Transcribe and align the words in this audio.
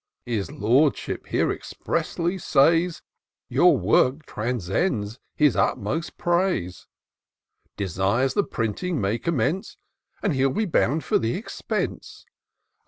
His 0.25 0.49
Lordship 0.51 1.27
here 1.27 1.51
expressly 1.51 2.39
says 2.39 3.03
Your 3.49 3.77
work 3.77 4.25
transcends 4.25 5.19
his 5.35 5.55
utmost 5.55 6.17
praise; 6.17 6.87
Desires 7.77 8.33
the 8.33 8.43
printing 8.43 8.99
may 8.99 9.19
commence, 9.19 9.77
And 10.23 10.33
he'll 10.33 10.49
be 10.49 10.65
bound 10.65 11.03
for 11.03 11.19
the 11.19 11.35
expense. 11.35 12.25